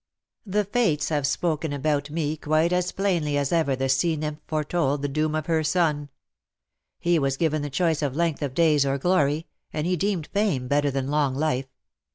The 0.47 0.63
Fates 0.65 1.09
have 1.09 1.27
spoken 1.27 1.71
about 1.71 2.09
me 2.09 2.35
quite 2.35 2.73
as 2.73 2.91
plainly 2.91 3.37
as 3.37 3.51
ever 3.51 3.75
the 3.75 3.87
sea 3.87 4.15
nymph 4.17 4.39
foretold 4.47 5.03
the 5.03 5.07
doom 5.07 5.35
of 5.35 5.45
her 5.45 5.63
son. 5.63 6.09
He 6.97 7.19
was 7.19 7.37
given 7.37 7.61
the 7.61 7.69
choice 7.69 8.01
of 8.01 8.15
length 8.15 8.41
of 8.41 8.55
days 8.55 8.83
or 8.83 8.97
glory, 8.97 9.45
and 9.71 9.85
he 9.85 9.95
deemed 9.95 10.25
fame 10.33 10.67
better 10.67 10.89
than 10.89 11.09
long 11.11 11.35
life. 11.35 11.67